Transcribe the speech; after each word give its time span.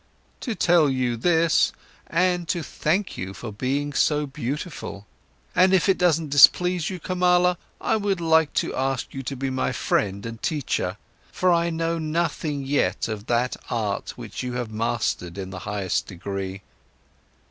"To 0.39 0.55
tell 0.55 0.89
you 0.89 1.15
this 1.15 1.73
and 2.07 2.47
to 2.47 2.63
thank 2.63 3.17
you 3.19 3.35
for 3.35 3.51
being 3.53 3.93
so 3.93 4.25
beautiful. 4.25 5.05
And 5.55 5.75
if 5.75 5.87
it 5.87 5.99
doesn't 5.99 6.31
displease 6.31 6.89
you, 6.89 6.99
Kamala, 6.99 7.59
I 7.79 7.97
would 7.97 8.19
like 8.19 8.51
to 8.53 8.75
ask 8.75 9.13
you 9.13 9.21
to 9.21 9.35
be 9.35 9.51
my 9.51 9.71
friend 9.71 10.25
and 10.25 10.41
teacher, 10.41 10.97
for 11.31 11.53
I 11.53 11.69
know 11.69 11.99
nothing 11.99 12.63
yet 12.65 13.07
of 13.07 13.27
that 13.27 13.55
art 13.69 14.17
which 14.17 14.41
you 14.41 14.53
have 14.53 14.71
mastered 14.71 15.37
in 15.37 15.51
the 15.51 15.59
highest 15.69 16.07
degree." 16.07 16.63